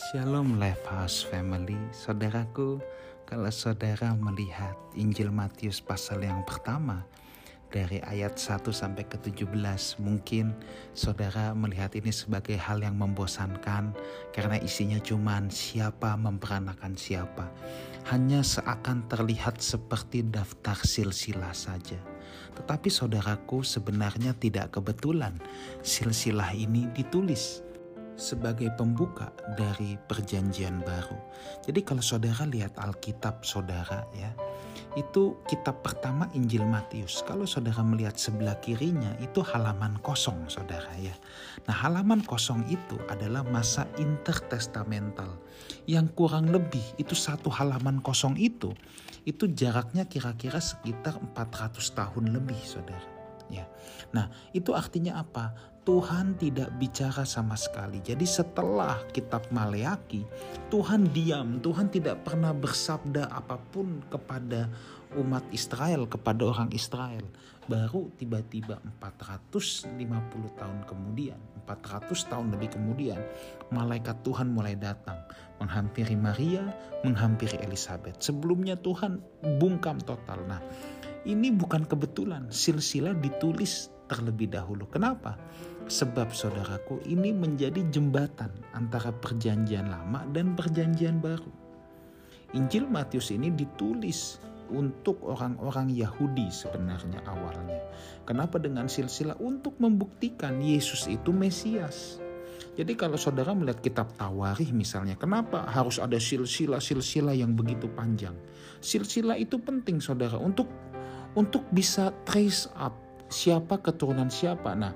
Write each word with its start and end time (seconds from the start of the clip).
Shalom 0.00 0.56
House 0.88 1.28
Family, 1.28 1.76
saudaraku, 1.92 2.80
kalau 3.28 3.52
saudara 3.52 4.16
melihat 4.16 4.72
Injil 4.96 5.28
Matius 5.28 5.84
pasal 5.84 6.24
yang 6.24 6.40
pertama 6.48 7.04
dari 7.68 8.00
ayat 8.08 8.40
1 8.40 8.64
sampai 8.72 9.04
ke 9.04 9.20
17, 9.20 9.52
mungkin 10.00 10.56
saudara 10.96 11.52
melihat 11.52 11.92
ini 12.00 12.16
sebagai 12.16 12.56
hal 12.56 12.80
yang 12.80 12.96
membosankan 12.96 13.92
karena 14.32 14.56
isinya 14.64 14.96
cuman 15.04 15.52
siapa 15.52 16.16
memperanakan 16.16 16.96
siapa. 16.96 17.52
Hanya 18.08 18.40
seakan 18.40 19.04
terlihat 19.04 19.60
seperti 19.60 20.24
daftar 20.24 20.80
silsilah 20.80 21.52
saja. 21.52 22.00
Tetapi 22.56 22.88
saudaraku 22.88 23.60
sebenarnya 23.60 24.32
tidak 24.32 24.80
kebetulan 24.80 25.36
silsilah 25.84 26.56
ini 26.56 26.88
ditulis 26.96 27.68
sebagai 28.20 28.68
pembuka 28.76 29.32
dari 29.56 29.96
perjanjian 29.96 30.84
baru. 30.84 31.16
Jadi 31.64 31.80
kalau 31.80 32.04
saudara 32.04 32.44
lihat 32.44 32.76
Alkitab 32.76 33.42
saudara 33.42 34.04
ya, 34.12 34.30
itu 35.00 35.40
kitab 35.48 35.80
pertama 35.80 36.28
Injil 36.36 36.68
Matius. 36.68 37.24
Kalau 37.24 37.48
saudara 37.48 37.80
melihat 37.80 38.20
sebelah 38.20 38.60
kirinya 38.60 39.16
itu 39.24 39.40
halaman 39.40 39.96
kosong 40.04 40.46
saudara 40.52 40.92
ya. 41.00 41.16
Nah 41.64 41.74
halaman 41.74 42.20
kosong 42.20 42.68
itu 42.68 43.00
adalah 43.08 43.40
masa 43.48 43.88
intertestamental 43.96 45.40
yang 45.88 46.12
kurang 46.12 46.52
lebih 46.52 46.84
itu 47.00 47.16
satu 47.16 47.48
halaman 47.48 48.04
kosong 48.04 48.36
itu 48.36 48.76
itu 49.24 49.48
jaraknya 49.52 50.04
kira-kira 50.08 50.60
sekitar 50.60 51.16
400 51.36 51.80
tahun 51.96 52.24
lebih 52.36 52.60
saudara 52.64 53.20
ya. 53.52 53.66
Nah, 54.14 54.30
itu 54.54 54.72
artinya 54.72 55.20
apa? 55.20 55.52
Tuhan 55.90 56.38
tidak 56.38 56.70
bicara 56.78 57.26
sama 57.26 57.58
sekali. 57.58 57.98
Jadi 57.98 58.22
setelah 58.22 59.02
kitab 59.10 59.42
Maleaki, 59.50 60.22
Tuhan 60.70 61.10
diam, 61.10 61.58
Tuhan 61.58 61.90
tidak 61.90 62.22
pernah 62.22 62.54
bersabda 62.54 63.26
apa 63.26 63.58
pun 63.58 63.98
kepada 64.06 64.70
umat 65.18 65.42
Israel, 65.50 66.06
kepada 66.06 66.46
orang 66.46 66.70
Israel. 66.70 67.26
Baru 67.66 68.06
tiba-tiba 68.14 68.78
450 69.02 69.90
tahun 70.62 70.86
kemudian, 70.86 71.42
400 71.66 72.06
tahun 72.30 72.54
lebih 72.54 72.78
kemudian, 72.78 73.18
malaikat 73.74 74.22
Tuhan 74.22 74.46
mulai 74.46 74.78
datang, 74.78 75.18
menghampiri 75.58 76.14
Maria, 76.14 76.70
menghampiri 77.02 77.58
Elizabeth. 77.66 78.22
Sebelumnya 78.22 78.78
Tuhan 78.78 79.18
bungkam 79.58 79.98
total. 79.98 80.38
Nah, 80.46 80.62
ini 81.26 81.50
bukan 81.50 81.82
kebetulan, 81.82 82.46
silsilah 82.54 83.18
ditulis 83.18 83.90
terlebih 84.10 84.50
dahulu. 84.50 84.90
Kenapa? 84.90 85.38
Sebab 85.86 86.34
saudaraku 86.34 86.98
ini 87.06 87.30
menjadi 87.30 87.86
jembatan 87.94 88.50
antara 88.74 89.14
perjanjian 89.14 89.86
lama 89.86 90.26
dan 90.34 90.58
perjanjian 90.58 91.22
baru. 91.22 91.50
Injil 92.58 92.90
Matius 92.90 93.30
ini 93.30 93.54
ditulis 93.54 94.42
untuk 94.74 95.22
orang-orang 95.26 95.90
Yahudi 95.90 96.50
sebenarnya 96.50 97.22
awalnya. 97.26 97.78
Kenapa 98.26 98.58
dengan 98.58 98.90
silsilah? 98.90 99.38
Untuk 99.38 99.78
membuktikan 99.78 100.58
Yesus 100.58 101.06
itu 101.10 101.30
Mesias. 101.30 102.18
Jadi 102.78 102.94
kalau 102.94 103.18
saudara 103.18 103.50
melihat 103.50 103.82
kitab 103.82 104.14
Tawarih 104.14 104.70
misalnya, 104.70 105.18
kenapa 105.18 105.66
harus 105.66 105.98
ada 105.98 106.16
silsilah-silsilah 106.16 107.34
yang 107.34 107.58
begitu 107.58 107.90
panjang? 107.90 108.38
Silsilah 108.78 109.34
itu 109.36 109.58
penting 109.58 109.98
saudara 109.98 110.38
untuk 110.38 110.70
untuk 111.34 111.66
bisa 111.74 112.14
trace 112.26 112.70
up 112.78 113.09
siapa 113.30 113.78
keturunan 113.80 114.28
siapa. 114.28 114.74
Nah, 114.74 114.92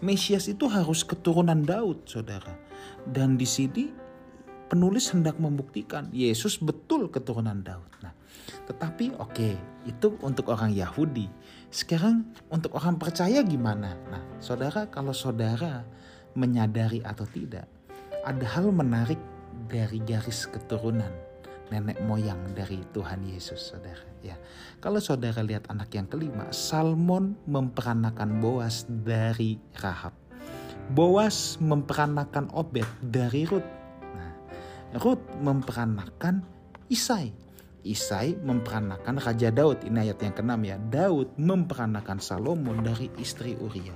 Mesias 0.00 0.48
itu 0.48 0.70
harus 0.70 1.04
keturunan 1.04 1.60
Daud, 1.60 2.08
saudara. 2.08 2.56
Dan 3.04 3.36
di 3.36 3.44
sini 3.44 3.92
penulis 4.70 5.12
hendak 5.12 5.36
membuktikan 5.36 6.08
Yesus 6.14 6.56
betul 6.56 7.12
keturunan 7.12 7.60
Daud. 7.60 7.90
Nah, 8.00 8.14
tetapi 8.70 9.18
oke, 9.18 9.34
okay, 9.34 9.54
itu 9.84 10.16
untuk 10.24 10.48
orang 10.54 10.72
Yahudi. 10.72 11.28
Sekarang 11.68 12.24
untuk 12.48 12.78
orang 12.78 12.96
percaya 12.96 13.42
gimana? 13.44 13.98
Nah, 14.08 14.22
saudara, 14.40 14.88
kalau 14.88 15.12
saudara 15.12 15.84
menyadari 16.36 17.02
atau 17.04 17.26
tidak, 17.28 17.68
ada 18.24 18.46
hal 18.46 18.70
menarik 18.70 19.18
dari 19.66 19.98
garis 20.04 20.46
keturunan 20.46 21.10
nenek 21.70 21.98
moyang 22.06 22.38
dari 22.54 22.78
Tuhan 22.94 23.26
Yesus, 23.26 23.74
saudara. 23.74 24.02
Ya, 24.26 24.36
kalau 24.82 24.98
saudara 24.98 25.38
lihat 25.46 25.70
anak 25.70 25.94
yang 25.94 26.10
kelima, 26.10 26.50
Salmon 26.50 27.38
memperanakan 27.46 28.42
Boas 28.42 28.82
dari 28.90 29.62
Rahab. 29.78 30.12
Boas 30.90 31.58
memperanakan 31.62 32.50
Obed 32.54 32.86
dari 33.02 33.46
Rut. 33.46 33.62
Nah, 34.14 34.32
Rut 34.98 35.22
memperanakan 35.38 36.42
Isai. 36.90 37.34
Isai 37.86 38.34
memperanakan 38.34 39.22
Raja 39.22 39.54
Daud. 39.54 39.86
Ini 39.86 40.10
ayat 40.10 40.18
yang 40.18 40.34
keenam 40.34 40.58
ya. 40.66 40.74
Daud 40.78 41.38
memperanakan 41.38 42.18
Salomo 42.18 42.74
dari 42.82 43.06
istri 43.22 43.54
Uria. 43.54 43.94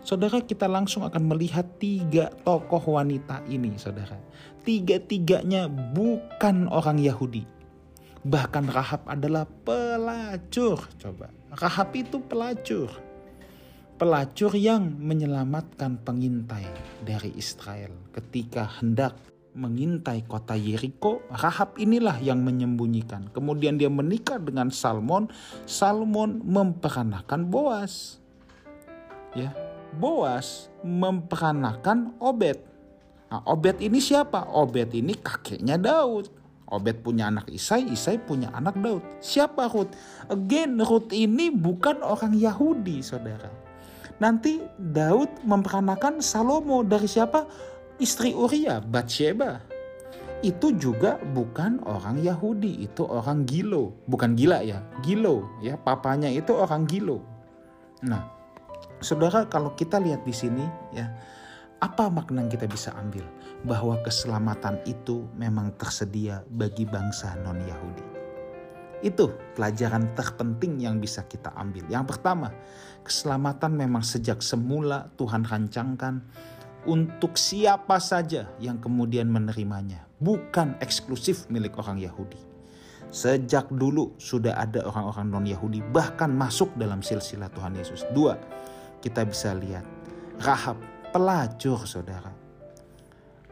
Saudara 0.00 0.40
kita 0.40 0.64
langsung 0.64 1.04
akan 1.04 1.28
melihat 1.28 1.68
tiga 1.76 2.32
tokoh 2.40 2.96
wanita 2.96 3.44
ini 3.44 3.76
saudara. 3.76 4.16
Tiga-tiganya 4.64 5.68
bukan 5.68 6.68
orang 6.72 6.96
Yahudi. 6.96 7.57
Bahkan 8.26 8.64
Rahab 8.70 9.06
adalah 9.06 9.46
pelacur. 9.46 10.82
Coba, 10.98 11.30
Rahab 11.54 11.88
itu 11.94 12.18
pelacur. 12.18 12.90
Pelacur 13.98 14.54
yang 14.54 14.94
menyelamatkan 14.98 15.98
pengintai 16.06 16.66
dari 17.02 17.34
Israel 17.34 17.90
ketika 18.14 18.78
hendak 18.78 19.18
mengintai 19.58 20.22
kota 20.22 20.54
Yeriko, 20.54 21.26
Rahab 21.34 21.74
inilah 21.82 22.22
yang 22.22 22.46
menyembunyikan. 22.46 23.34
Kemudian 23.34 23.74
dia 23.74 23.90
menikah 23.90 24.38
dengan 24.38 24.70
Salmon, 24.70 25.26
Salmon 25.66 26.38
memperanakan 26.46 27.50
Boas. 27.50 28.22
Ya, 29.34 29.50
Boas 29.98 30.70
memperanakan 30.86 32.14
Obed. 32.22 32.62
Nah, 33.28 33.42
Obed 33.50 33.82
ini 33.82 33.98
siapa? 33.98 34.46
Obed 34.46 34.94
ini 34.94 35.18
kakeknya 35.18 35.74
Daud. 35.74 36.37
Obed 36.68 37.00
punya 37.00 37.32
anak 37.32 37.48
Isai, 37.48 37.88
Isai 37.88 38.20
punya 38.20 38.52
anak 38.52 38.76
Daud. 38.76 39.00
Siapa 39.24 39.72
Ruth? 39.72 39.92
Again, 40.28 40.76
Ruth 40.84 41.08
ini 41.16 41.48
bukan 41.48 42.04
orang 42.04 42.36
Yahudi, 42.36 43.00
saudara. 43.00 43.48
Nanti 44.20 44.60
Daud 44.76 45.46
memperanakan 45.46 46.20
Salomo 46.20 46.84
dari 46.84 47.08
siapa? 47.08 47.48
Istri 47.96 48.36
Uria, 48.36 48.84
Bathsheba. 48.84 49.64
Itu 50.44 50.76
juga 50.76 51.18
bukan 51.18 51.82
orang 51.82 52.20
Yahudi, 52.22 52.84
itu 52.84 53.02
orang 53.08 53.42
Gilo. 53.48 53.96
Bukan 54.06 54.38
gila 54.38 54.62
ya, 54.62 54.84
Gilo. 55.02 55.48
ya 55.64 55.74
Papanya 55.74 56.30
itu 56.30 56.54
orang 56.54 56.86
Gilo. 56.86 57.24
Nah, 58.06 58.38
Saudara, 58.98 59.46
kalau 59.46 59.78
kita 59.78 60.02
lihat 60.02 60.26
di 60.26 60.34
sini 60.34 60.66
ya, 60.90 61.06
apa 61.78 62.10
makna 62.10 62.42
yang 62.42 62.50
kita 62.50 62.66
bisa 62.66 62.90
ambil? 62.98 63.22
Bahwa 63.62 63.98
keselamatan 64.02 64.82
itu 64.82 65.26
memang 65.38 65.70
tersedia 65.78 66.42
bagi 66.50 66.82
bangsa 66.82 67.38
non-Yahudi. 67.46 68.18
Itu 68.98 69.30
pelajaran 69.54 70.10
terpenting 70.18 70.82
yang 70.82 70.98
bisa 70.98 71.22
kita 71.30 71.54
ambil. 71.54 71.86
Yang 71.86 72.18
pertama, 72.18 72.50
keselamatan 73.06 73.78
memang 73.78 74.02
sejak 74.02 74.42
semula 74.42 75.06
Tuhan 75.14 75.46
rancangkan 75.46 76.18
untuk 76.82 77.38
siapa 77.38 78.02
saja 78.02 78.50
yang 78.58 78.82
kemudian 78.82 79.30
menerimanya, 79.30 80.02
bukan 80.18 80.74
eksklusif 80.82 81.46
milik 81.46 81.78
orang 81.78 82.02
Yahudi. 82.02 82.42
Sejak 83.08 83.70
dulu 83.70 84.18
sudah 84.18 84.58
ada 84.58 84.82
orang-orang 84.84 85.30
non-Yahudi 85.30 85.80
bahkan 85.94 86.34
masuk 86.34 86.74
dalam 86.74 87.00
silsilah 87.00 87.48
Tuhan 87.54 87.78
Yesus. 87.78 88.02
Dua, 88.10 88.34
kita 88.98 89.22
bisa 89.24 89.54
lihat 89.54 89.86
Rahab 90.42 90.76
pelacur 91.10 91.82
saudara. 91.88 92.30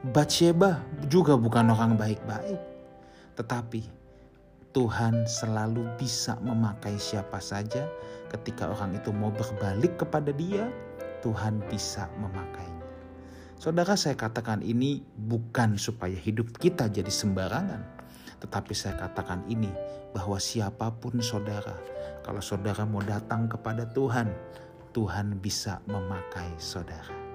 Bathsheba 0.07 0.85
juga 1.09 1.35
bukan 1.35 1.73
orang 1.73 1.97
baik-baik. 1.97 2.61
Tetapi 3.37 3.83
Tuhan 4.77 5.25
selalu 5.25 5.89
bisa 5.97 6.37
memakai 6.45 7.01
siapa 7.01 7.41
saja 7.41 7.89
ketika 8.29 8.69
orang 8.69 9.01
itu 9.01 9.09
mau 9.09 9.33
berbalik 9.33 9.97
kepada 9.97 10.31
dia, 10.37 10.69
Tuhan 11.25 11.65
bisa 11.73 12.13
memakainya. 12.21 12.85
Saudara 13.57 13.97
saya 13.97 14.15
katakan 14.21 14.61
ini 14.61 15.01
bukan 15.17 15.81
supaya 15.81 16.15
hidup 16.15 16.61
kita 16.61 16.93
jadi 16.93 17.09
sembarangan. 17.09 17.83
Tetapi 18.37 18.73
saya 18.77 19.01
katakan 19.01 19.49
ini 19.49 19.73
bahwa 20.13 20.37
siapa 20.37 20.93
pun 20.93 21.25
saudara, 21.25 21.73
kalau 22.21 22.45
saudara 22.45 22.85
mau 22.85 23.01
datang 23.01 23.49
kepada 23.49 23.89
Tuhan, 23.89 24.29
Tuhan 24.93 25.41
bisa 25.41 25.81
memakai 25.89 26.53
saudara. 26.61 27.26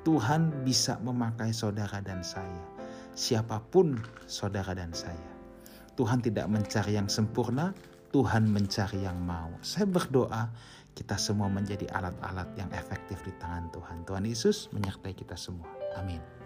Tuhan 0.00 0.64
bisa 0.64 0.96
memakai 1.04 1.52
saudara 1.52 2.00
dan 2.00 2.24
saya. 2.24 2.64
Siapa 3.12 3.60
pun 3.68 4.00
saudara 4.24 4.72
dan 4.72 4.96
saya. 4.96 5.28
Tuhan 6.00 6.24
tidak 6.24 6.48
mencari 6.48 6.96
yang 6.96 7.12
sempurna, 7.12 7.76
Tuhan 8.08 8.48
mencari 8.48 9.04
yang 9.04 9.20
mau. 9.20 9.52
Saya 9.60 9.84
berdoa 9.84 10.48
kita 10.96 11.20
semua 11.20 11.52
menjadi 11.52 11.84
alat-alat 11.92 12.48
yang 12.56 12.72
efektif 12.72 13.20
di 13.22 13.32
tangan 13.36 13.68
Tuhan. 13.70 14.08
Tuhan 14.08 14.24
Yesus 14.24 14.72
menyertai 14.72 15.12
kita 15.12 15.36
semua. 15.36 15.68
Amin. 16.00 16.39